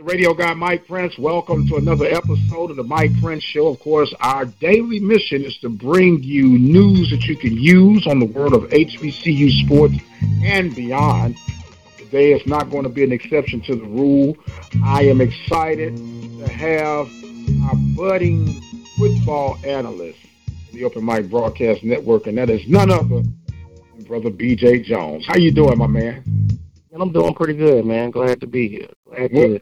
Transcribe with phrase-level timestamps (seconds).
[0.00, 1.18] The radio guy Mike Prince.
[1.18, 3.68] Welcome to another episode of the Mike Prince Show.
[3.68, 8.18] Of course, our daily mission is to bring you news that you can use on
[8.18, 9.96] the world of HBCU sports
[10.42, 11.36] and beyond.
[11.98, 14.38] Today is not going to be an exception to the rule.
[14.82, 17.06] I am excited to have
[17.64, 18.58] our budding
[18.96, 20.18] football analyst
[20.72, 25.26] the Open Mic Broadcast Network, and that is none other than Brother BJ Jones.
[25.26, 26.24] How you doing, my man?
[26.90, 28.10] And I'm doing pretty good, man.
[28.10, 28.88] Glad to be here.
[29.06, 29.60] Glad to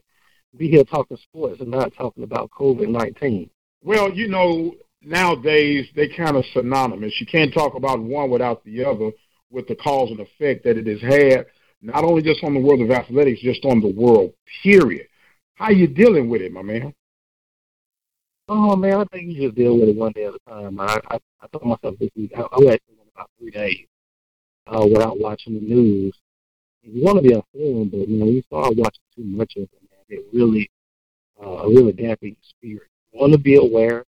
[0.57, 3.51] be here talking sports and not talking about COVID nineteen.
[3.83, 7.21] Well, you know, nowadays they kind of synonymous.
[7.21, 9.11] You can't talk about one without the other
[9.51, 11.47] with the cause and effect that it has had,
[11.81, 14.33] not only just on the world of athletics, just on the world,
[14.63, 15.07] period.
[15.55, 16.93] How you dealing with it, my man?
[18.49, 20.81] Oh man, I think you just deal with it one day at a time.
[20.81, 22.83] I I, I told myself this week I, I went
[23.15, 23.87] about three days
[24.67, 26.15] uh, without watching the news.
[26.83, 29.69] You want to be informed, but you know you start watching too much of
[30.09, 30.71] it, really,
[31.43, 32.89] uh, really dampen your spirit.
[33.13, 34.05] You want to be aware,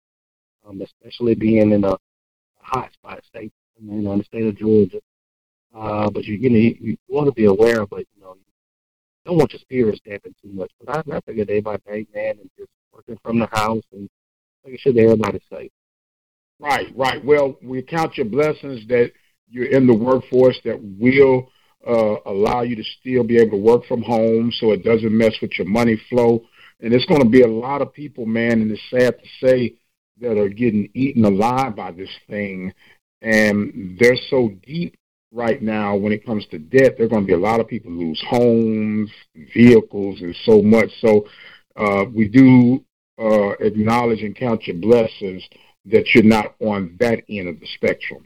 [0.68, 1.98] um, especially being in a, a
[2.60, 5.00] hot spot state, you know, in the state of Georgia.
[5.76, 8.42] Uh, but you, you know, you, you want to be aware, but you know, you
[9.26, 10.72] don't want your spirits dampened too much.
[10.84, 14.10] But I, I figure day by day, man, and just working from the house and
[14.64, 15.72] making sure that everybody's safe.
[16.60, 17.24] Right, right.
[17.24, 19.12] Well, we count your blessings that
[19.50, 21.52] you're in the workforce that will
[21.88, 25.34] uh, allow you to still be able to work from home so it doesn't mess
[25.42, 26.44] with your money flow.
[26.80, 29.76] And it's going to be a lot of people, man, and it's sad to say,
[30.20, 32.74] that are getting eaten alive by this thing.
[33.22, 34.96] And they're so deep
[35.32, 36.96] right now when it comes to debt.
[36.98, 39.12] There are going to be a lot of people lose homes,
[39.54, 40.90] vehicles, and so much.
[41.02, 41.28] So
[41.76, 42.84] uh, we do
[43.20, 45.44] uh, acknowledge and count your blessings
[45.86, 48.26] that you're not on that end of the spectrum?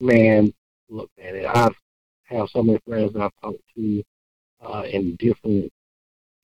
[0.00, 0.52] Man,
[0.88, 1.46] look at it.
[1.46, 1.74] I've
[2.28, 4.02] have so many friends that I've talked to
[4.60, 5.72] uh, in different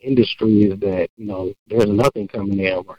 [0.00, 2.98] industries that you know there's nothing coming in right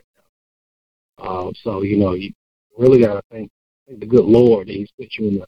[1.20, 1.24] now.
[1.24, 2.34] Uh, so you know you
[2.78, 3.50] really got to thank,
[3.88, 5.46] thank the good Lord that He's put you in a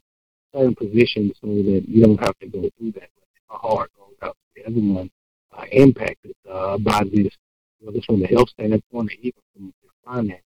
[0.54, 3.10] certain position so that you don't have to go through that.
[3.50, 5.10] My heart goes out to everyone
[5.56, 7.32] uh, impacted uh, by this
[7.80, 10.42] whether it's from the health standpoint or even from your finance.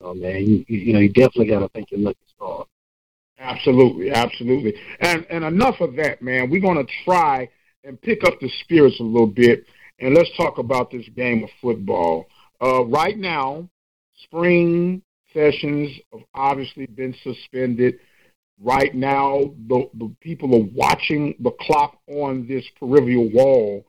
[0.00, 2.64] So man, you you know you definitely got to think you're lucky star.
[3.50, 6.50] Absolutely, absolutely, and and enough of that, man.
[6.50, 7.48] We're gonna try
[7.82, 9.64] and pick up the spirits a little bit,
[9.98, 12.26] and let's talk about this game of football.
[12.62, 13.68] Uh, right now,
[14.22, 15.02] spring
[15.32, 17.98] sessions have obviously been suspended.
[18.60, 23.84] Right now, the, the people are watching the clock on this peripheral wall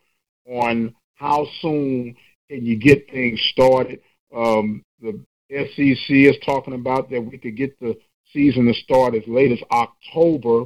[0.46, 2.16] on how soon
[2.50, 4.00] can you get things started?
[4.36, 5.20] Um, the
[5.52, 7.98] SEC is talking about that we could get the
[8.34, 10.66] season to start as late as October,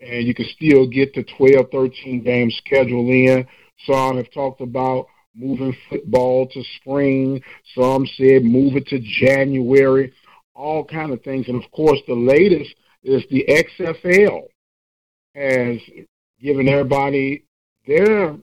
[0.00, 3.46] and you could still get the 12, 13 game schedule in.
[3.86, 7.42] Some have talked about moving football to spring.
[7.74, 10.12] Some said move it to January.
[10.54, 14.42] All kind of things, and of course, the latest is the XFL
[15.34, 15.80] has
[16.40, 17.44] given everybody
[17.86, 18.36] their,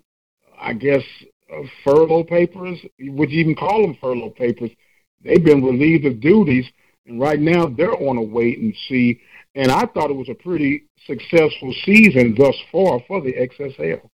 [0.60, 1.04] I guess,
[1.52, 2.80] uh, furlough papers.
[3.00, 4.72] Would you even call them furlough papers?
[5.24, 6.66] They've been relieved of duties,
[7.12, 9.20] and right now they're on a wait and see.
[9.54, 14.10] And I thought it was a pretty successful season thus far for the XFL.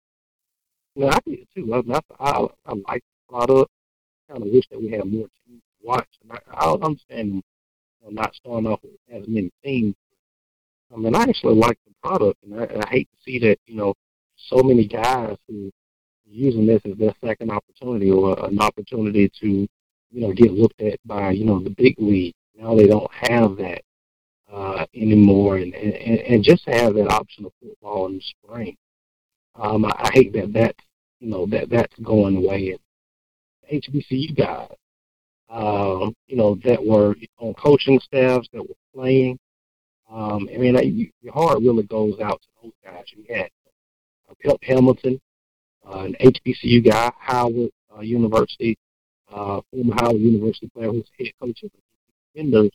[0.95, 1.73] Yeah, I did too.
[1.73, 3.71] I, I, I like the product.
[4.29, 6.07] Kind of wish that we had more teams to watch.
[6.21, 7.41] And I, I understand you
[8.03, 9.95] know, not starting off with as many teams.
[10.93, 13.75] I mean, I actually like the product, and I, I hate to see that you
[13.75, 13.95] know
[14.37, 19.47] so many guys who are using this as their second opportunity or an opportunity to,
[19.47, 22.33] you know, get looked at by, you know, the big league.
[22.55, 23.81] Now they don't have that
[24.51, 28.77] uh, anymore, and, and and just have that option of football in the spring.
[29.55, 30.75] Um, I, I hate that that
[31.19, 32.71] you know that that's going away.
[32.71, 32.79] And
[33.83, 34.69] HBCU guys,
[35.49, 39.39] um, you know, that were on coaching staffs that were playing.
[40.11, 43.05] Um, I mean, I, your heart really goes out to those guys.
[43.15, 43.49] You had
[44.29, 45.19] uh, Pep Hamilton,
[45.87, 48.77] uh, an HBCU guy, Howard uh, University,
[49.31, 51.71] uh, former Howard University player who's head coach of
[52.33, 52.71] defenders,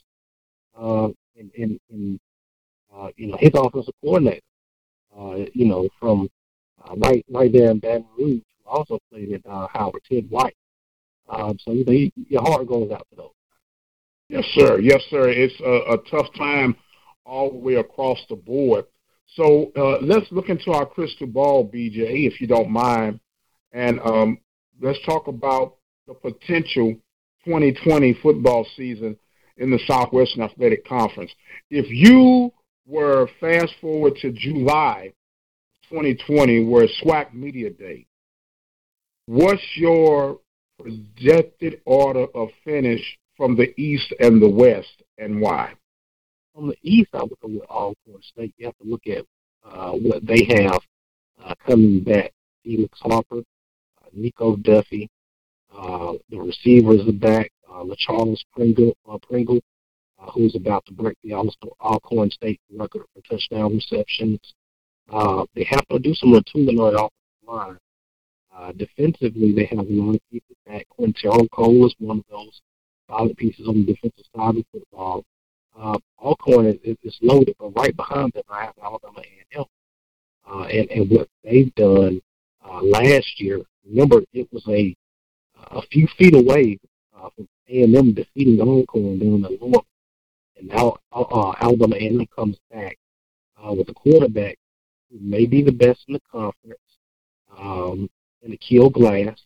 [0.79, 2.21] uh, and, and, and
[2.95, 4.41] uh, you know his offensive coordinator,
[5.19, 6.29] uh, you know from
[6.85, 10.57] uh, right right there in Baton Rouge, who also played at uh, Howard, Ted White.
[11.29, 13.31] Um, so you know, your heart goes out to those.
[14.29, 14.79] Yes, sir.
[14.79, 15.29] Yes, sir.
[15.29, 16.77] It's a, a tough time
[17.25, 18.85] all the way across the board.
[19.35, 23.21] So uh, let's look into our crystal ball, BJ, if you don't mind,
[23.73, 24.39] and um,
[24.81, 25.77] let's talk about
[26.07, 26.95] the potential
[27.45, 29.17] 2020 football season
[29.59, 31.31] in the Southwestern Athletic Conference.
[31.71, 32.53] If you
[32.87, 35.13] were fast forward to July
[35.91, 38.07] 2020, where SWAC Media Day,
[39.27, 40.39] what's your
[40.81, 45.73] projected order of finish from the East and the West, and why?
[46.55, 48.55] On the East, I would look at Alcorn State.
[48.59, 49.25] You have to look at
[49.65, 50.81] uh, what they have
[51.45, 52.33] uh, coming back.
[52.65, 55.09] Felix Harper, uh, Nico Duffy,
[55.77, 57.51] uh, the receivers are back.
[57.79, 59.61] Uh, LaCharles Pringle, uh, Pringle
[60.19, 64.41] uh, who's about to break the Alcorn State record for touchdown receptions.
[65.09, 67.79] Uh, they have to do some retooling on the offensive line.
[68.55, 70.87] Uh, defensively, they have a lot of pieces back.
[70.89, 72.61] Quintero Cole is one of those
[73.09, 75.25] solid pieces on the defensive side of football.
[75.79, 79.65] Uh, Alcorn is, is loaded, but right behind them, I have Alabama A&M.
[80.51, 82.21] Uh, and, and what they've done
[82.69, 84.95] uh, last year, remember, it was a
[85.73, 86.79] a few feet away
[87.17, 89.87] uh, from A&M defeating Alcorn down the Louisville.
[90.57, 92.99] And now uh, uh Alabama A&M comes back
[93.63, 94.59] uh, with a quarterback
[95.11, 96.81] who may be the best in the conference,
[97.57, 98.09] um,
[98.43, 99.45] in Keel Glass.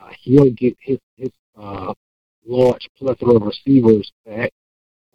[0.00, 1.92] Uh, he'll get his his uh,
[2.46, 4.52] large plethora of receivers back,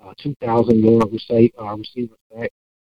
[0.04, 2.52] uh, 2,000 yard receive, uh, receivers back,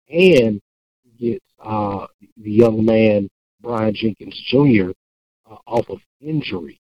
[0.09, 0.61] and
[1.03, 2.05] he gets uh,
[2.37, 3.29] the young man
[3.61, 4.91] Brian Jenkins Jr.
[5.49, 6.79] Uh, off of injury.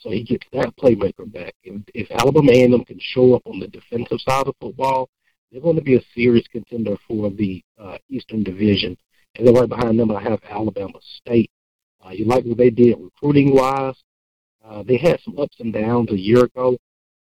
[0.00, 1.54] So he gets that playmaker back.
[1.62, 5.08] If, if Alabama A&M can show up on the defensive side of football,
[5.50, 8.96] they're going to be a serious contender for the uh, Eastern Division.
[9.36, 11.50] And then right behind them, I have Alabama State.
[12.04, 13.96] Uh, you like what they did recruiting wise.
[14.64, 16.76] Uh, they had some ups and downs a year ago,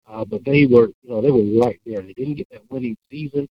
[0.08, 2.02] uh, but they were, you know, they were right there.
[2.02, 3.48] They didn't get that winning season,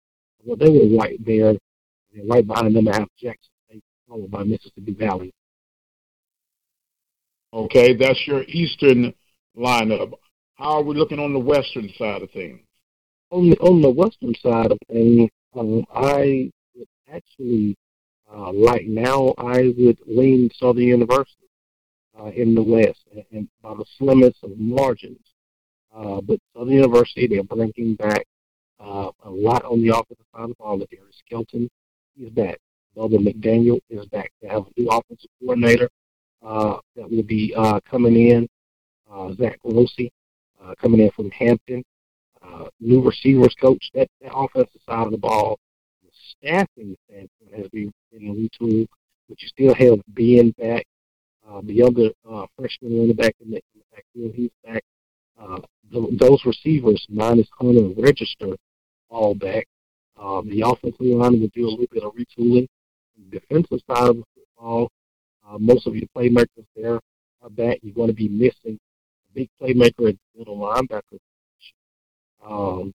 [0.45, 1.50] but they were right there.
[1.50, 5.33] And right behind them, I have Jackson State, followed by Mississippi Valley.
[7.53, 9.13] Okay, that's your Eastern
[9.57, 10.13] lineup.
[10.56, 12.62] How are we looking on the Western side of things?
[13.30, 16.50] On the on the Western side of things, um, I
[17.13, 17.75] actually
[18.33, 21.50] uh, right now I would lean Southern University
[22.18, 23.00] uh, in the West,
[23.31, 25.19] and, by the slimmest of margins.
[25.94, 28.25] Uh, but Southern University, they're bringing back
[28.80, 30.77] uh, a lot on the offensive side of the ball.
[30.77, 31.69] Darius Skelton
[32.18, 32.59] is back.
[32.95, 34.31] Bubba McDaniel is back.
[34.42, 35.89] They have a new offensive coordinator
[36.43, 38.47] uh, that will be uh, coming in.
[39.11, 40.11] Uh, Zach Grossi
[40.63, 41.83] uh, coming in from Hampton.
[42.41, 43.89] Uh, new receivers coach.
[43.93, 45.59] That, that offensive side of the ball,
[46.03, 48.88] the staffing standpoint has been, been retooled,
[49.29, 50.85] but you still have Ben back.
[51.63, 52.09] The younger
[52.57, 54.83] freshman running back in the, in the backfield, he's back.
[55.39, 55.59] Uh,
[55.91, 58.55] th- those receivers, minus Hunter Register,
[59.09, 59.67] all back.
[60.19, 62.67] Uh, the offensive line will do a little bit of retooling.
[63.17, 64.89] The defensive side of the football,
[65.51, 67.00] uh, most of your playmakers there
[67.42, 67.80] are back.
[67.81, 68.80] You're going to be missing
[69.30, 71.19] a big playmaker at the middle linebacker.
[72.45, 72.94] Um,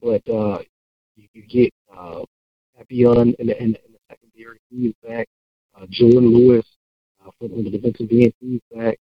[0.00, 0.58] but uh,
[1.16, 2.22] you, you get uh,
[2.78, 4.58] Papillon in in, the, in the secondary.
[4.70, 5.28] He is back.
[5.74, 6.64] Uh, Jordan Lewis
[7.24, 8.32] uh, from the defensive end.
[8.40, 8.98] He's back.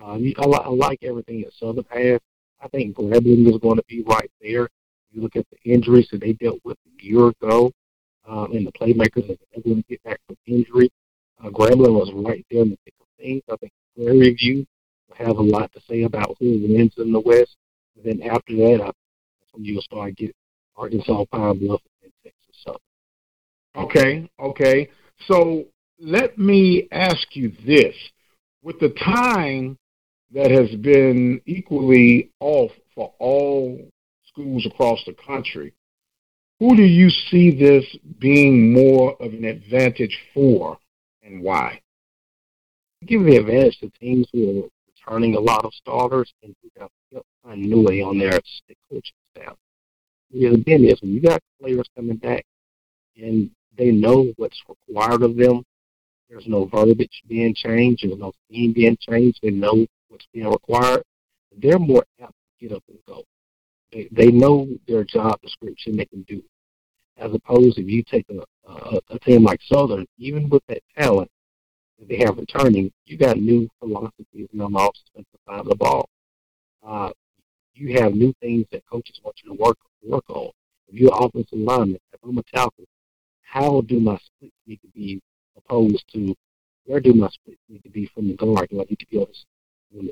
[0.00, 2.20] Uh, I, I like everything that Southern has.
[2.62, 4.68] I think Grambling is going to be right there.
[5.12, 7.72] You look at the injuries that they dealt with a year ago,
[8.28, 10.90] um, and the playmakers that they're going to get back from injury.
[11.42, 13.42] Uh, Grambling was right there in the thick of things.
[13.50, 14.66] I think Prairie View
[15.08, 17.56] will have a lot to say about who wins in the West.
[17.96, 18.94] And then after that, I, that's
[19.56, 20.34] you'll start getting
[20.76, 22.80] Arkansas, Pine Bluff, and Texas Southern.
[23.76, 24.88] Okay, okay.
[25.26, 25.64] So
[25.98, 27.94] let me ask you this.
[28.62, 29.78] With the time
[30.32, 33.80] that has been equally off for all
[34.26, 35.72] schools across the country,
[36.58, 37.84] who do you see this
[38.18, 40.78] being more of an advantage for
[41.22, 41.80] and why?
[43.06, 46.90] Give the advantage to teams who are returning a lot of starters and who have
[47.12, 48.38] kept continuity on their
[48.90, 49.02] coaching
[49.34, 49.56] staff.
[50.30, 52.44] The again is when you got players coming back
[53.16, 55.64] and they know what's required of them.
[56.28, 58.04] There's no verbiage being changed.
[58.04, 59.40] There's no scheme being changed.
[59.42, 61.02] They know what's being required.
[61.56, 63.24] They're more apt to get up and go.
[63.92, 65.96] They, they know their job description.
[65.96, 66.44] They can do it
[67.20, 71.30] as opposed if you take a, a, a team like Southern, even with that talent
[71.98, 76.08] that they have returning, you got new philosophies on the offensive side of the ball.
[76.84, 77.10] Uh,
[77.74, 80.50] you have new things that coaches want you to work work on.
[80.88, 82.86] If you're offensive lineman, if I'm a tackle,
[83.42, 85.20] how do my splits need to be
[85.56, 86.34] opposed to
[86.84, 88.68] where do my splits need to be from the guard?
[88.70, 89.44] Do I need to be on his,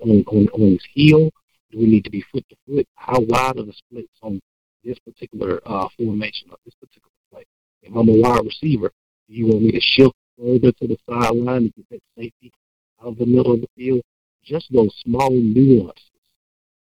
[0.02, 1.30] on, on, on his heel?
[1.70, 2.86] Do we need to be foot to foot?
[2.94, 4.40] How wide are the splits on
[4.84, 7.44] this particular uh, formation or this particular play?
[7.82, 8.90] If I'm a wide receiver,
[9.28, 12.52] do you want me to shift further to the sideline to get that safety
[13.00, 14.02] out of the middle of the field?
[14.44, 16.02] Just those small nuances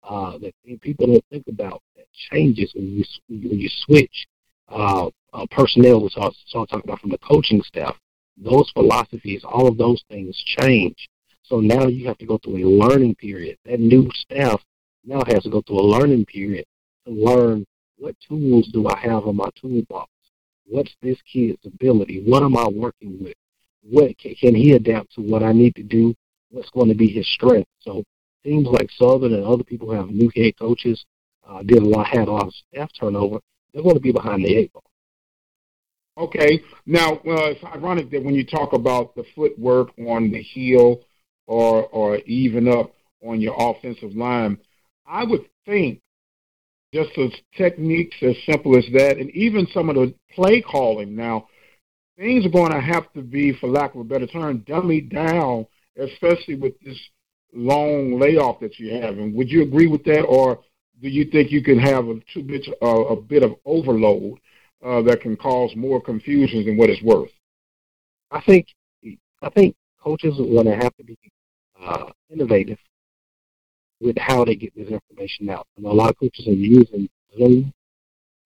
[0.03, 4.27] uh, that people don't think about that changes when you when you switch
[4.69, 6.01] uh, uh, personnel.
[6.01, 7.95] We start, start talking about from the coaching staff.
[8.37, 11.09] Those philosophies, all of those things change.
[11.43, 13.57] So now you have to go through a learning period.
[13.65, 14.61] That new staff
[15.05, 16.65] now has to go through a learning period
[17.05, 17.65] to learn
[18.01, 20.09] what tools do I have in my toolbox.
[20.65, 22.23] What's this kid's ability?
[22.25, 23.35] What am I working with?
[23.83, 26.15] What can, can he adapt to what I need to do?
[26.49, 27.69] What's going to be his strength?
[27.79, 28.03] So
[28.43, 31.05] teams like Southern and other people who have new head coaches
[31.47, 33.39] uh, did a lot, had a lot of staff turnover.
[33.71, 34.83] They're going to be behind the eight ball.
[36.17, 36.63] Okay.
[36.87, 41.01] Now, uh, it's ironic that when you talk about the footwork on the heel
[41.45, 42.93] or or even up
[43.23, 44.57] on your offensive line,
[45.05, 46.01] I would think
[46.93, 51.47] just as techniques as simple as that, and even some of the play calling now,
[52.17, 55.65] things are going to have to be, for lack of a better term, dummied down,
[55.97, 56.99] especially with this
[57.53, 59.17] long layoff that you have.
[59.17, 60.59] And would you agree with that, or
[61.01, 64.39] do you think you can have a too bit uh, a bit of overload
[64.85, 67.31] uh, that can cause more confusion than what it's worth?
[68.31, 68.67] I think
[69.41, 71.17] I think coaches are going to have to be
[71.81, 72.77] uh, innovative
[74.01, 75.67] with how they get this information out.
[75.77, 77.71] And a lot of coaches are using Zoom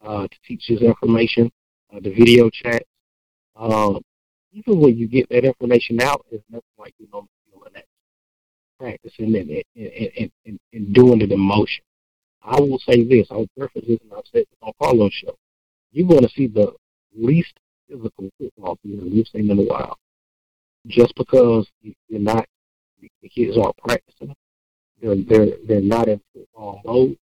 [0.06, 1.52] uh, to teach this information,
[1.94, 2.84] uh, the video chat.
[3.56, 4.00] Uh,
[4.52, 7.28] even when you get that information out, it's nothing like you know
[7.74, 7.86] that
[8.80, 11.84] practicing and, and, and, and, doing it in motion.
[12.44, 15.36] I will say this, I'll preface this, and I've said this on Carlos' show.
[15.92, 16.74] You're going to see the
[17.16, 17.54] least
[17.90, 19.98] physical football field we've seen in a while.
[20.88, 22.46] Just because you're not,
[23.22, 24.36] the kids aren't practicing,
[25.02, 27.18] they're they're they're not in football mode.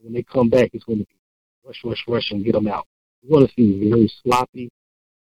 [0.00, 1.16] When they come back, it's going to be
[1.64, 2.86] rush, rush, rush, and get them out.
[3.26, 4.70] We're to see very sloppy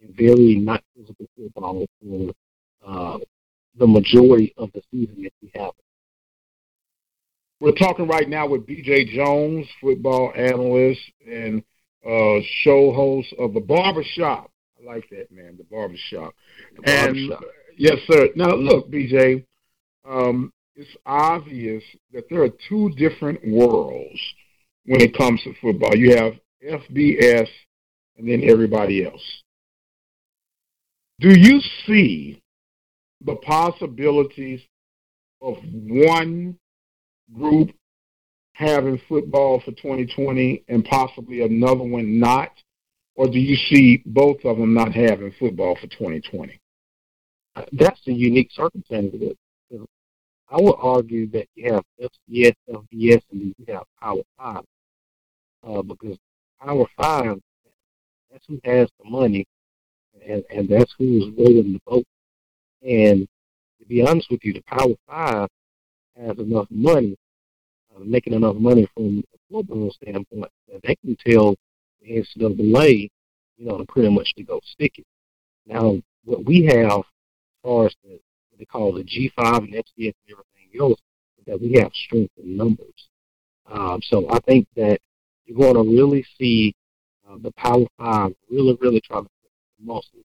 [0.01, 2.34] and very not physical football for
[2.86, 3.17] uh,
[3.77, 5.72] the majority of the season that we have.
[7.60, 9.15] We're talking right now with B.J.
[9.15, 11.63] Jones, football analyst and
[12.03, 14.50] uh, show host of the Barbershop.
[14.81, 16.34] I like that, man, the Barbershop.
[16.75, 17.43] The barbershop.
[17.43, 18.29] And yes, sir.
[18.36, 19.46] Now, look, B.J.,
[20.10, 24.20] um, it's obvious that there are two different worlds
[24.86, 25.96] when it comes to football.
[25.96, 26.34] You have
[26.66, 27.48] FBS
[28.18, 29.22] and then everybody else.
[31.20, 32.42] Do you see
[33.24, 34.62] the possibilities
[35.42, 36.58] of one
[37.34, 37.72] group
[38.54, 42.51] having football for 2020 and possibly another one not?
[43.16, 46.60] Or do you see both of them not having football for 2020?
[47.74, 49.13] That's the unique circumstance.
[50.51, 54.63] I would argue that you have FCS, FBS, and you have Power Five,
[55.65, 56.17] uh, because
[56.62, 57.39] Power Five,
[58.29, 59.46] that's who has the money,
[60.27, 62.03] and, and that's who's rolling the boat.
[62.86, 63.25] And
[63.79, 65.48] to be honest with you, the Power Five
[66.20, 67.15] has enough money,
[67.96, 71.55] uh, making enough money from a football standpoint, that they can tell
[72.01, 73.10] the NCAA,
[73.55, 75.05] you know, to pretty much to go stick it.
[75.65, 77.05] Now, what we have as
[77.63, 78.20] far as the
[78.62, 81.00] they call the G5 and FCS and everything else,
[81.48, 83.10] that we have strength in numbers.
[83.65, 85.00] Um, so I think that
[85.46, 86.75] you're going to really see
[87.27, 89.32] uh, the Power Five really, really try to put
[89.80, 90.20] the muscle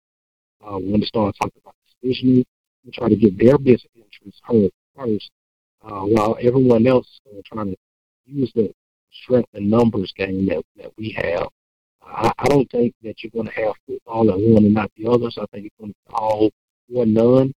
[0.63, 1.75] uh, when they start talking about
[2.05, 2.45] decisioning
[2.85, 5.31] and try to get their best interests heard first,
[5.83, 7.77] uh, while everyone else is trying to
[8.27, 8.71] use the
[9.25, 11.49] strength and numbers game that, that we have.
[12.05, 13.73] I, don't think that you're going to have
[14.07, 15.39] all at one and not the others.
[15.41, 16.51] I think it's going to be all
[16.95, 17.53] or none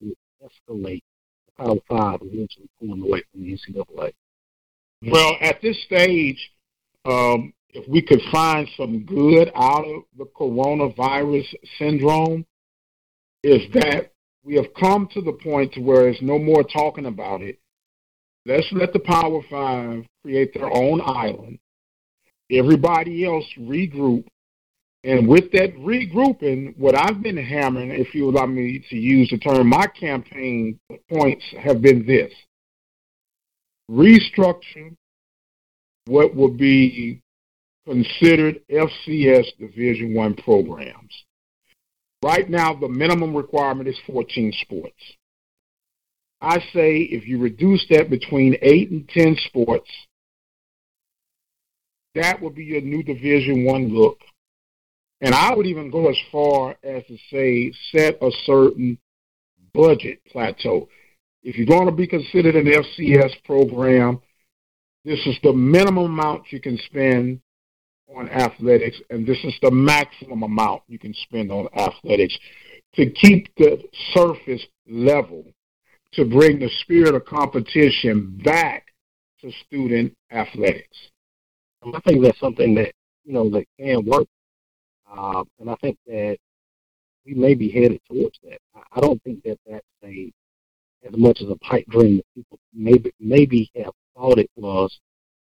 [0.00, 1.02] to escalate
[1.46, 4.12] the Power Five eventually pulling away from the NCAA.
[5.02, 6.50] Well, at this stage,
[7.04, 11.46] um, if we could find some good out of the coronavirus
[11.78, 12.44] syndrome,
[13.42, 14.12] is that
[14.44, 17.58] we have come to the point where there's no more talking about it.
[18.46, 21.58] Let's let the Power Five create their own island.
[22.50, 24.24] Everybody else regroup
[25.02, 29.38] and with that regrouping, what I've been hammering, if you allow me to use the
[29.38, 30.78] term, my campaign
[31.08, 32.32] points have been this
[33.90, 34.94] restructure
[36.06, 37.20] what would be
[37.86, 41.24] considered FCS Division One programs.
[42.22, 45.02] Right now, the minimum requirement is 14 sports.
[46.40, 49.90] I say if you reduce that between 8 and 10 sports,
[52.14, 54.18] that would be your new Division One look
[55.20, 58.98] and I would even go as far as to say set a certain
[59.72, 60.88] budget plateau.
[61.42, 64.20] If you're going to be considered an FCS program,
[65.04, 67.40] this is the minimum amount you can spend
[68.14, 72.36] on athletics, and this is the maximum amount you can spend on athletics
[72.94, 75.44] to keep the surface level,
[76.12, 78.86] to bring the spirit of competition back
[79.40, 80.96] to student athletics.
[81.82, 82.92] I think that's something that
[83.24, 84.26] you know that can work,
[85.10, 86.38] uh, and I think that
[87.26, 88.58] we may be headed towards that.
[88.92, 90.32] I don't think that that's a
[91.06, 94.98] as much as a pipe dream that people maybe maybe have thought it was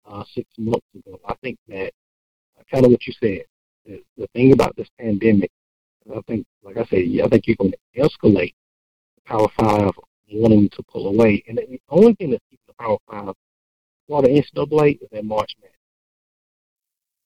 [0.06, 1.20] uh, six months ago.
[1.28, 1.92] I think that
[2.60, 3.44] uh, kind of what you said.
[3.86, 5.50] The, the thing about this pandemic,
[6.14, 8.54] I think, like I said, I think you're going to escalate
[9.16, 9.92] the Power Five
[10.30, 13.34] wanting to pull away, and the only thing that's keeping the Power Five
[14.08, 15.78] for the NCAA is that March Madness.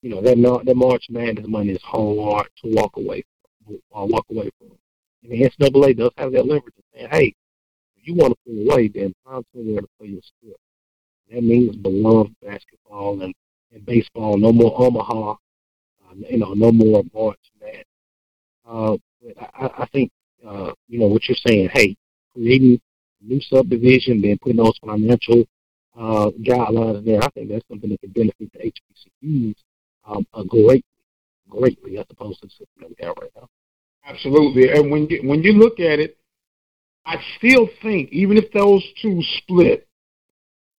[0.01, 3.23] You know that that March Madness money is hard to walk away
[3.63, 4.71] from, or walk away from.
[5.23, 7.35] And the NCAA does have that leverage of saying, "Hey,
[7.97, 10.59] if you want to pull away, then find somewhere to play your sport."
[11.29, 13.33] That means beloved basketball and,
[13.71, 14.37] and baseball.
[14.37, 15.33] No more Omaha.
[15.33, 17.85] Uh, you know, no more March Madness.
[18.67, 20.11] Uh, but I, I think
[20.43, 21.69] uh, you know what you're saying.
[21.73, 21.95] Hey,
[22.33, 22.81] creating
[23.21, 25.45] a new subdivision, then putting those financial
[25.95, 27.23] uh, guidelines in there.
[27.23, 28.71] I think that's something that can benefit the
[29.23, 29.55] HBCUs
[30.05, 30.83] um, uh, greatly,
[31.49, 33.47] greatly as opposed to the system we have right now.
[34.05, 36.17] Absolutely, and when you when you look at it,
[37.05, 39.87] I still think even if those two split,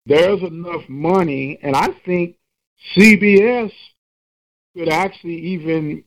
[0.06, 2.36] there's enough money, and I think
[2.96, 3.72] CBS
[4.74, 6.04] could actually even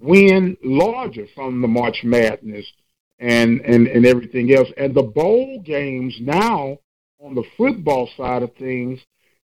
[0.00, 2.66] win larger from the March Madness
[3.18, 4.68] and, and, and everything else.
[4.76, 6.78] And the bowl games now
[7.20, 9.00] on the football side of things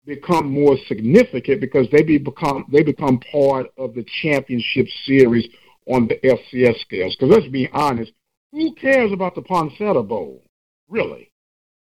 [0.06, 5.48] become more significant because they be become they become part of the championship series
[5.88, 7.16] on the FCS scales.
[7.16, 8.12] Because let's be honest,
[8.52, 10.44] who cares about the Poinsettia Bowl?
[10.90, 11.32] Really?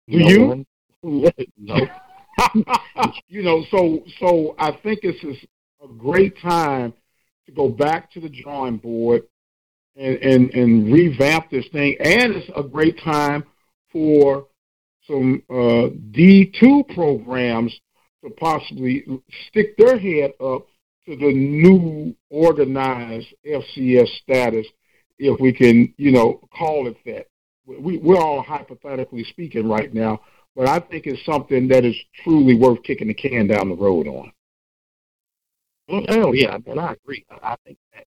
[0.09, 0.65] Do no you?
[1.57, 1.87] no.
[3.27, 5.37] you know, so so I think this is
[5.83, 6.93] a great time
[7.45, 9.23] to go back to the drawing board
[9.95, 11.95] and, and, and revamp this thing.
[11.99, 13.43] And it's a great time
[13.91, 14.47] for
[15.07, 17.79] some uh, D2 programs
[18.23, 19.05] to possibly
[19.47, 20.67] stick their head up
[21.05, 24.67] to the new organized FCS status,
[25.17, 27.27] if we can, you know, call it that.
[27.65, 30.21] We, we're all hypothetically speaking right now,
[30.55, 34.07] but I think it's something that is truly worth kicking the can down the road
[34.07, 34.31] on.
[35.89, 37.25] Oh yeah, and I agree.
[37.29, 38.05] I think that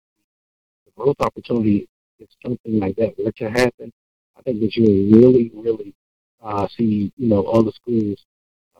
[0.85, 1.87] the growth opportunity
[2.19, 3.91] is something like that were to happen.
[4.37, 5.93] I think that you will really, really
[6.43, 8.23] uh, see, you know, other schools,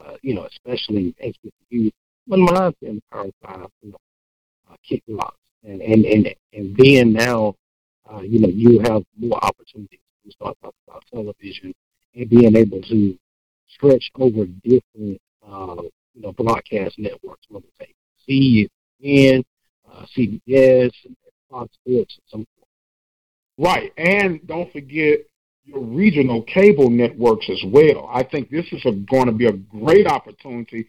[0.06, 1.92] uh, you know, especially HBCU,
[2.28, 3.98] but mine's in Power Five, you know,
[4.70, 7.56] uh, kick rocks, and and and and then now,
[8.12, 11.74] uh, you know, you have more opportunities to start talking about television
[12.16, 13.18] and being able to
[13.70, 15.82] stretch over different, uh,
[16.14, 17.94] you know, broadcast networks, whether it's
[18.30, 18.70] ABC,
[19.04, 19.44] ESPN,
[19.92, 20.92] uh, CBS,
[21.50, 22.48] Fox Sports, and so forth.
[23.58, 25.20] Right, and don't forget
[25.64, 28.10] your regional cable networks as well.
[28.12, 30.88] I think this is a, going to be a great opportunity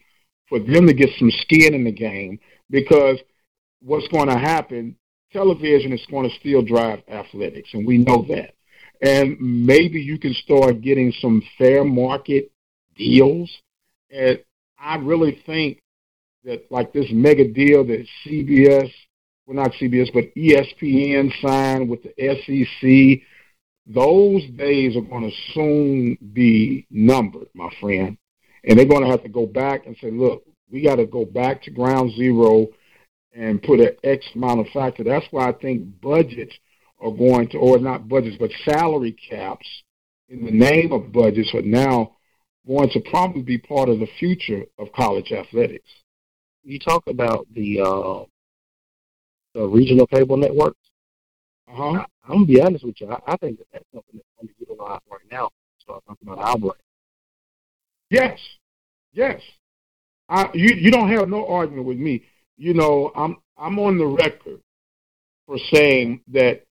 [0.49, 3.19] for them to get some skin in the game because
[3.81, 4.95] what's going to happen,
[5.31, 8.53] television is going to still drive athletics, and we know that.
[9.01, 12.51] And maybe you can start getting some fair market
[12.95, 13.51] deals.
[14.09, 14.39] And
[14.79, 15.79] I really think
[16.45, 18.89] that, like this mega deal that CBS,
[19.45, 23.27] well, not CBS, but ESPN signed with the SEC
[23.85, 28.17] those days are going to soon be numbered, my friend.
[28.63, 31.25] And they're going to have to go back and say, look, we got to go
[31.25, 32.67] back to ground zero
[33.33, 35.03] and put an X amount of factor.
[35.03, 36.53] That's why I think budgets
[37.01, 39.67] are going to, or not budgets, but salary caps
[40.29, 42.15] in the name of budgets are now
[42.65, 45.89] going to probably be part of the future of college athletics.
[46.63, 48.23] You talk about the uh,
[49.53, 50.79] the regional cable networks.
[51.73, 52.05] Uh-huh.
[52.25, 53.09] I'm gonna be honest with you.
[53.09, 55.49] I, I think that that's something that's underutilized right now.
[55.79, 56.75] Start talking about our brand.
[58.09, 58.39] Yes,
[59.11, 59.41] yes.
[60.29, 62.25] I you you don't have no argument with me.
[62.57, 64.61] You know, I'm I'm on the record
[65.47, 66.63] for saying that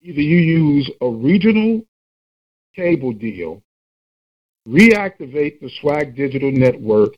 [0.00, 1.82] either you use a regional
[2.74, 3.62] cable deal,
[4.66, 7.14] reactivate the SWAC Digital Network,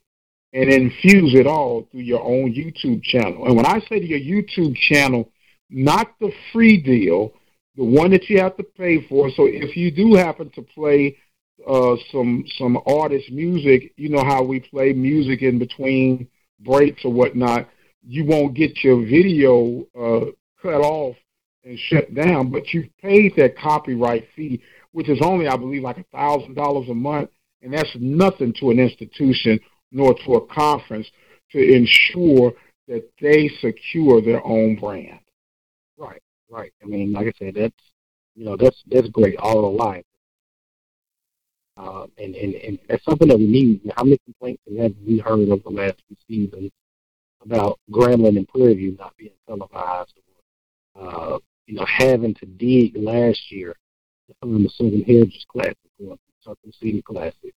[0.51, 3.45] and infuse it all through your own YouTube channel.
[3.45, 5.31] And when I say to your YouTube channel,
[5.73, 7.33] not the free deal,
[7.75, 9.29] the one that you have to pay for.
[9.31, 11.17] So if you do happen to play
[11.67, 16.27] uh, some some artist music, you know how we play music in between
[16.59, 17.67] breaks or whatnot.
[18.05, 20.31] You won't get your video uh,
[20.61, 21.15] cut off
[21.63, 24.61] and shut down, but you paid that copyright fee.
[24.91, 27.29] which is only, I believe, like a thousand dollars a month,
[27.61, 29.59] and that's nothing to an institution
[29.91, 31.07] nor to a conference
[31.51, 32.53] to ensure
[32.87, 35.19] that they secure their own brand.
[36.53, 36.71] Right.
[36.83, 37.83] I mean, like I said, that's
[38.35, 40.05] you know that's that's great all alike.
[41.75, 43.81] Uh, and, and, and that's something that we need.
[43.97, 46.71] How many complaints have we heard over the last few seasons
[47.43, 50.13] about Grambling and Prairie View not being televised,
[50.93, 53.75] or uh, you know having to dig last year
[54.41, 57.53] find the Southern Heritage Classic or Southern City Classic,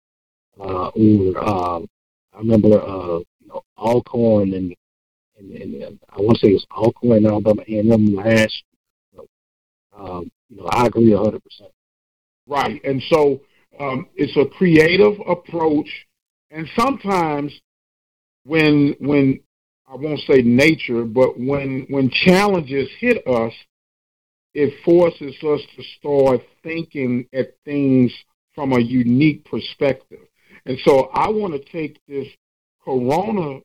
[0.58, 1.88] uh, or um,
[2.34, 4.74] I remember uh, you know Alcorn and
[5.38, 8.64] and, and, I want to say it was Alcorn and Alabama A&M last.
[9.98, 11.72] Um, you know, I agree a hundred percent.
[12.48, 13.42] Right, and so
[13.80, 15.90] um, it's a creative approach,
[16.52, 17.54] and sometimes
[18.44, 19.40] when when
[19.88, 23.54] I won't say nature, but when when challenges hit us,
[24.54, 28.14] it forces us to start thinking at things
[28.54, 30.28] from a unique perspective.
[30.66, 32.28] And so I want to take this
[32.84, 33.60] Corona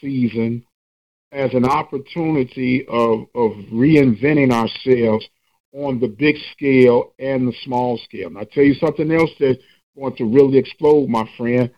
[0.00, 0.64] season
[1.32, 5.26] as an opportunity of, of reinventing ourselves
[5.72, 8.28] on the big scale and the small scale.
[8.28, 9.58] And I tell you something else that's
[9.96, 11.70] going to really explode, my friend.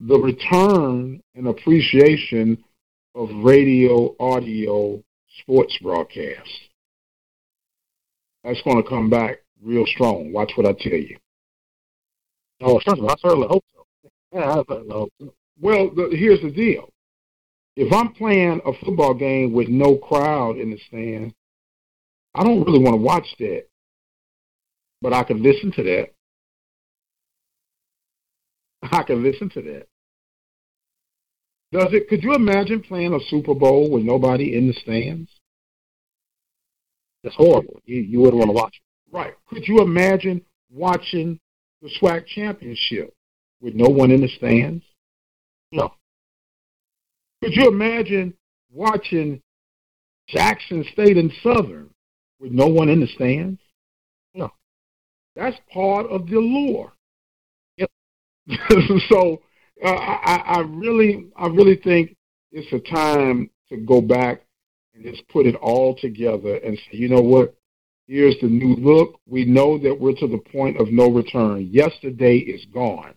[0.00, 2.62] The return and appreciation
[3.14, 5.02] of radio, audio,
[5.40, 6.58] sports broadcasts.
[8.44, 10.32] That's going to come back real strong.
[10.32, 11.16] Watch what I tell you.
[12.60, 12.82] Oh, I
[13.20, 14.10] certainly hope so.
[14.32, 15.34] Yeah, I certainly hope so.
[15.60, 16.88] Well, the, here's the deal.
[17.76, 21.34] If I'm playing a football game with no crowd in the stands,
[22.34, 23.64] I don't really want to watch that,
[25.00, 26.06] but I can listen to that.
[28.90, 29.86] I can listen to that.
[31.72, 32.08] Does it?
[32.08, 35.30] Could you imagine playing a Super Bowl with nobody in the stands?
[37.22, 37.80] That's horrible.
[37.84, 39.16] You you wouldn't want to watch it.
[39.16, 39.34] Right.
[39.48, 41.38] Could you imagine watching
[41.80, 43.12] the SWAC championship
[43.60, 44.84] with no one in the stands?
[45.70, 45.94] No.
[47.42, 48.34] Could you imagine
[48.70, 49.42] watching
[50.28, 51.91] Jackson State and Southern
[52.42, 53.60] with no one in the stands?
[54.34, 54.50] No.
[55.36, 56.92] That's part of the allure.
[57.78, 57.90] Yep.
[59.08, 59.40] so
[59.82, 62.16] uh, I, I really, I really think
[62.50, 64.42] it's a time to go back
[64.94, 67.54] and just put it all together and say, you know what?
[68.08, 69.20] Here's the new look.
[69.26, 71.68] We know that we're to the point of no return.
[71.70, 73.14] Yesterday is gone.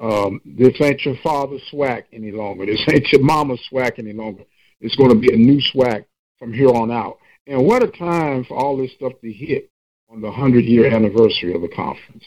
[0.00, 2.66] Um, this ain't your father's SWAC any longer.
[2.66, 4.42] This ain't your mama's SWAC any longer.
[4.80, 6.04] It's going to be a new SWAC
[6.38, 7.18] from here on out.
[7.48, 9.70] And what a time for all this stuff to hit
[10.10, 12.24] on the 100 year anniversary of the conference.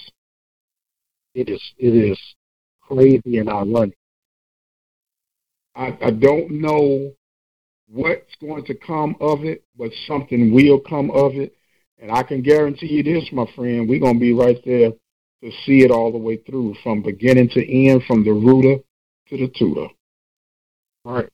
[1.36, 2.20] It is, it is
[2.82, 3.96] crazy and ironic.
[5.76, 7.12] I, I don't know
[7.88, 11.56] what's going to come of it, but something will come of it.
[12.00, 15.52] And I can guarantee you this, my friend, we're going to be right there to
[15.66, 18.82] see it all the way through from beginning to end, from the rooter
[19.30, 19.88] to the tutor.
[21.06, 21.30] All right.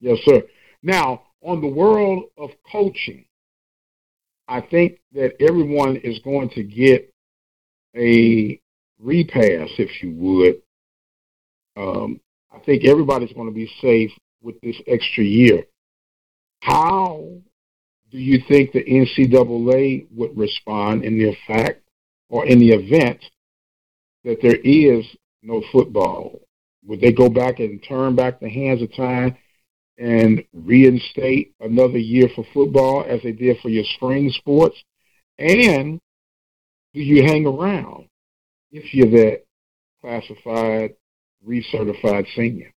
[0.00, 0.42] Yes, sir.
[0.82, 3.24] Now, on the world of coaching,
[4.48, 7.12] I think that everyone is going to get
[7.96, 8.60] a
[8.98, 10.62] repass, if you would.
[11.76, 12.20] Um,
[12.52, 14.10] I think everybody's going to be safe
[14.42, 15.64] with this extra year.
[16.60, 17.28] How
[18.10, 21.82] do you think the NCAA would respond in the fact
[22.28, 23.20] or in the event
[24.24, 25.06] that there is
[25.42, 26.40] no football?
[26.86, 29.36] Would they go back and turn back the hands of time
[30.00, 34.82] and reinstate another year for football as they did for your spring sports?
[35.38, 36.00] And
[36.94, 38.08] do you hang around
[38.72, 39.42] if you're that
[40.00, 40.94] classified,
[41.46, 42.72] recertified senior?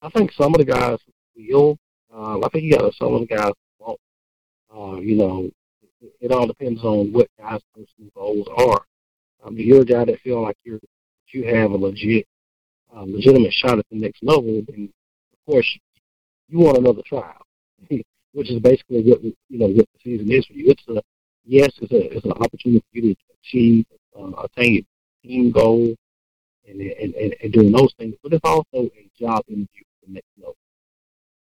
[0.00, 0.98] I think some of the guys
[1.36, 1.76] will.
[2.14, 4.00] Uh, I think you got some of the guys won't.
[4.72, 5.50] Uh, you know,
[6.00, 8.84] it, it all depends on what guys' personal goals are.
[9.42, 10.78] Um, if you're a guy that feel like you're
[11.32, 12.28] you have a legit,
[12.96, 14.88] uh, legitimate shot at the next level, then
[15.32, 15.78] of course
[16.48, 17.46] you want another trial,
[18.32, 20.70] which is basically what you know what the season is for you.
[20.70, 21.02] It's a
[21.44, 23.86] yes, it's a it's an opportunity for you to achieve
[24.18, 24.84] uh, attain your
[25.22, 25.94] team goal
[26.66, 30.14] and, and and and doing those things, but it's also a job interview for the
[30.14, 30.56] next level.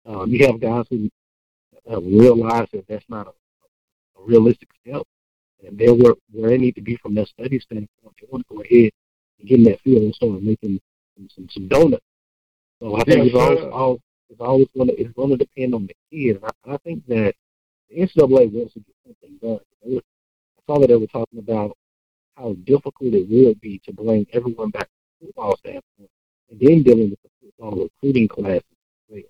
[0.06, 1.10] Um, you have guys who
[1.90, 3.32] have realized that that's not a,
[4.20, 5.04] a realistic step,
[5.66, 7.90] and they're where, where they need to be from their study standpoint.
[8.20, 8.92] They want to go ahead
[9.40, 10.80] and get in that field and start making
[11.16, 12.06] some, some, some donuts.
[12.80, 14.00] So I think yes, it's always, always
[14.34, 16.42] it's always going to it's going to depend on the kid.
[16.42, 17.34] And I, I think that
[17.90, 19.60] the NCAA wants to get something done.
[19.86, 20.00] I
[20.66, 21.78] saw that they were talking about
[22.36, 26.10] how difficult it will be to bring everyone back to football standpoint,
[26.50, 29.22] and then dealing with the football recruiting classes as well.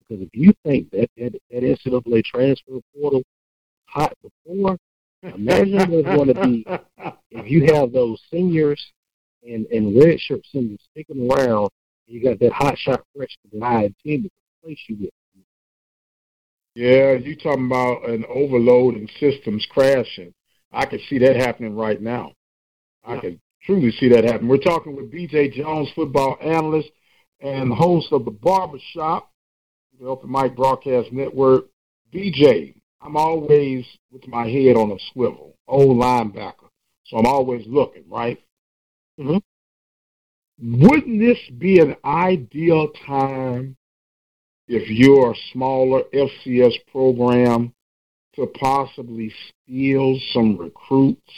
[0.00, 3.22] Because if you think that that, that NCAA transfer portal
[3.86, 4.78] hot before,
[5.34, 6.66] Imagine what it's going to be
[7.30, 8.92] if you have those seniors
[9.42, 11.70] and, and red shirt seniors sticking around
[12.06, 14.30] you got that hot shot freshman guy team to
[14.62, 15.10] replace you with.
[16.74, 20.34] Yeah, you talking about an overload and systems crashing.
[20.72, 22.32] I can see that happening right now.
[23.02, 24.46] I can truly see that happen.
[24.46, 26.90] We're talking with BJ Jones, football analyst
[27.40, 29.30] and host of the Barbershop,
[29.98, 31.66] the Open Mic Broadcast Network.
[32.12, 36.68] BJ, I'm always with my head on a swivel, old linebacker.
[37.06, 38.38] So I'm always looking, right?
[39.18, 39.38] Mm-hmm.
[40.58, 43.76] Wouldn't this be an ideal time
[44.68, 47.74] if you're a smaller FCS program
[48.36, 51.32] to possibly steal some recruits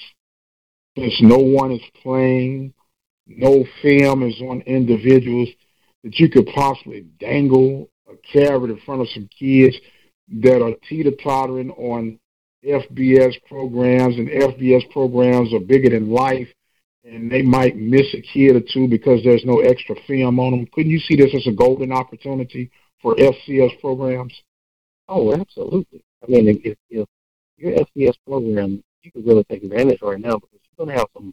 [0.97, 2.73] since no one is playing,
[3.27, 5.49] no film is on individuals,
[6.05, 9.77] that you could possibly dangle a carrot in front of some kids
[10.29, 12.19] that are teeter-tottering on
[12.65, 16.49] FBS programs, and FBS programs are bigger than life,
[17.11, 20.67] and they might miss a kid or two because there's no extra film on them.
[20.73, 24.35] Couldn't you see this as a golden opportunity for FCS programs?
[25.09, 26.03] Oh, absolutely.
[26.23, 27.09] I mean, if, if
[27.57, 31.09] your FCS program, you can really take advantage right now because you're going to have
[31.15, 31.33] some,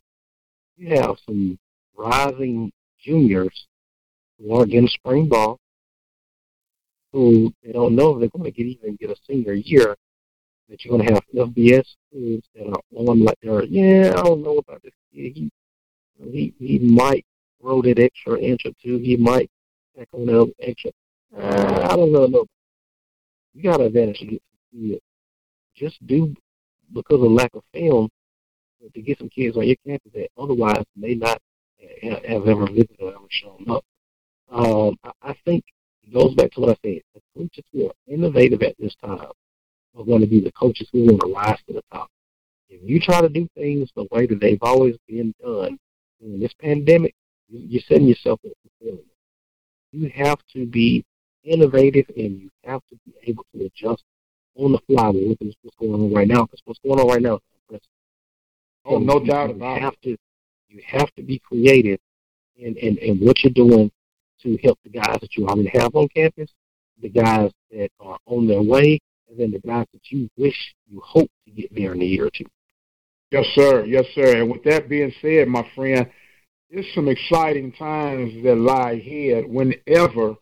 [0.77, 1.59] you have some
[1.97, 3.67] rising juniors
[4.39, 5.59] who aren't getting spring ball,
[7.11, 9.95] who they don't know they're going to get even get a senior year.
[10.69, 14.57] That you're going to have FBS schools that are on like yeah, I don't know
[14.57, 15.33] about this kid.
[15.35, 15.51] He
[16.19, 17.25] he he might
[17.61, 18.97] throw that extra inch or two.
[18.97, 19.49] He might
[19.97, 20.91] tack on that extra.
[21.35, 22.45] Uh, I don't really know.
[23.53, 25.01] You got an advantage to get some kids.
[25.75, 26.35] Just do
[26.93, 28.09] because of lack of film
[28.93, 31.39] to get some kids on your campus that otherwise may not
[32.03, 33.83] have ever visited or ever shown up.
[34.51, 35.63] Um, I, I think
[36.03, 37.01] it goes back to what I said.
[37.13, 39.27] The coaches who are innovative at this time
[39.97, 42.09] are going to be the coaches who are going to rise to the top.
[42.69, 45.77] If you try to do things the way that they've always been done
[46.25, 47.13] in this pandemic,
[47.47, 49.03] you're setting yourself up for failure.
[49.91, 51.05] You have to be
[51.43, 54.03] innovative and you have to be able to adjust
[54.55, 56.45] on the fly with what's going on right now.
[56.45, 57.87] Because what's going on right now is impressive.
[58.85, 60.01] Oh, no you, doubt about you have it.
[60.03, 60.17] To,
[60.69, 61.99] you have to be creative
[62.57, 63.91] in, in, in what you're doing
[64.41, 66.49] to help the guys that you already have on campus,
[67.01, 70.99] the guys that are on their way, and then the guys that you wish you
[71.01, 72.45] hope to get there in a year or two.
[73.31, 73.85] Yes, sir.
[73.85, 74.37] Yes, sir.
[74.37, 76.09] And with that being said, my friend,
[76.69, 80.35] there's some exciting times that lie ahead whenever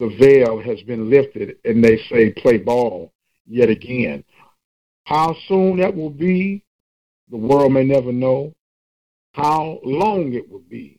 [0.00, 3.12] the veil has been lifted and they say play ball
[3.46, 4.24] yet again.
[5.04, 6.64] How soon that will be,
[7.30, 8.54] the world may never know.
[9.32, 10.98] How long it will be,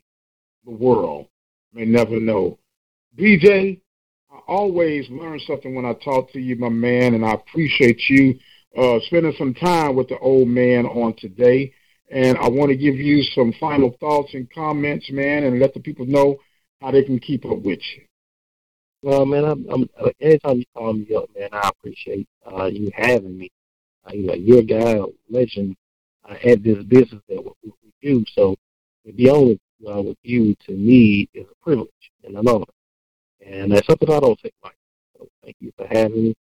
[0.65, 1.27] the world
[1.73, 2.59] may never know.
[3.17, 3.79] BJ,
[4.31, 8.37] I always learn something when I talk to you, my man, and I appreciate you
[8.77, 11.73] uh, spending some time with the old man on today.
[12.11, 15.79] And I want to give you some final thoughts and comments, man, and let the
[15.79, 16.37] people know
[16.81, 18.03] how they can keep up with you.
[19.01, 23.37] Well, man, I'm, I'm, anytime you call me up, man, I appreciate uh, you having
[23.37, 23.51] me.
[24.05, 25.75] Uh, you know, you're a guy, a legend
[26.27, 28.25] uh, at this business that we, we do.
[28.33, 28.55] So
[29.05, 31.89] to be on uh, with you, to me, is a privilege
[32.23, 32.65] and an honor.
[33.45, 34.77] And that's something I don't take lightly.
[35.17, 36.35] So thank you for having me.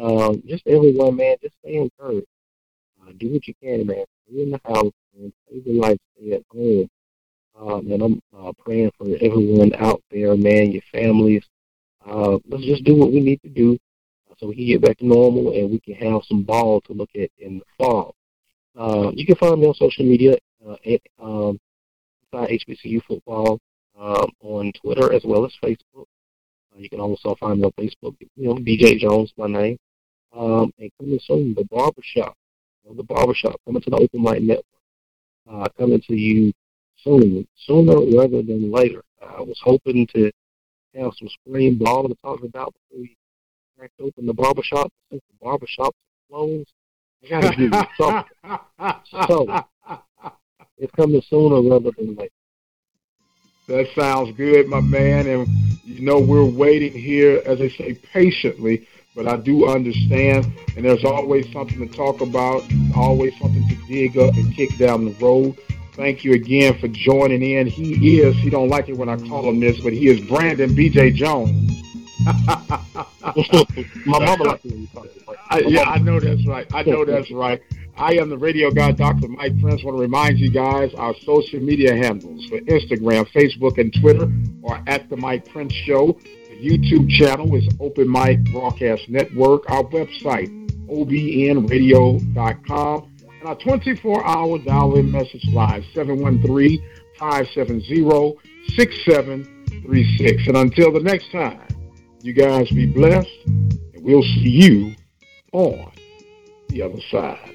[0.00, 2.26] Um, just everyone, man, just stay encouraged.
[3.02, 4.04] Uh, do what you can, man.
[4.28, 5.32] Stay in the house, man.
[5.50, 5.98] Save your life.
[6.16, 6.88] Stay at home.
[7.60, 11.44] Uh, and I'm uh, praying for everyone out there, man, your families.
[12.06, 13.76] Uh, let's just do what we need to do
[14.38, 17.10] so we can get back to normal and we can have some ball to look
[17.16, 18.14] at in the fall.
[18.76, 21.58] Uh, you can find me on social media uh, at um,
[22.32, 23.58] HBCU Football
[23.98, 26.06] um, on Twitter as well as Facebook.
[26.72, 29.76] Uh, you can also find me on Facebook, you know, BJ Jones, my name.
[30.36, 32.36] Um, and coming soon, the barbershop.
[32.84, 34.64] You know, the barbershop coming to the Open Mic Network.
[35.50, 36.52] Uh, coming to you
[37.02, 39.02] soon, sooner rather than later.
[39.22, 40.30] I was hoping to
[40.94, 43.16] have some spring ball to talk about before we
[43.78, 44.92] cracked open the barbershop.
[45.10, 45.94] Since the barbershop
[46.30, 46.72] closed,
[47.24, 48.30] I gotta give you something.
[49.28, 49.64] so
[50.76, 52.32] it's coming sooner rather than later.
[53.68, 55.26] That sounds good, my man.
[55.26, 55.48] And
[55.84, 58.86] you know we're waiting here, as I say, patiently.
[59.18, 62.62] But I do understand, and there's always something to talk about,
[62.94, 65.58] always something to dig up and kick down the road.
[65.94, 67.66] Thank you again for joining in.
[67.66, 70.72] He is, he don't like it when I call him this, but he is Brandon
[70.72, 71.14] B.J.
[71.14, 71.82] Jones.
[74.06, 74.88] My mama likes it
[75.66, 76.72] Yeah, I know that's right.
[76.72, 77.60] I know that's right.
[77.96, 79.26] I am the radio guy, Dr.
[79.26, 79.82] Mike Prince.
[79.82, 84.30] want to remind you guys our social media handles for Instagram, Facebook, and Twitter
[84.64, 86.16] are at the Mike Prince Show.
[86.60, 89.70] YouTube channel is Open Mic Broadcast Network.
[89.70, 90.48] Our website,
[90.88, 92.24] obnradio.com.
[93.40, 96.82] And our 24 hour dial in message line 713
[97.16, 98.36] 570
[98.74, 100.46] 6736.
[100.48, 101.68] And until the next time,
[102.22, 104.96] you guys be blessed, and we'll see you
[105.52, 105.92] on
[106.70, 107.54] the other side.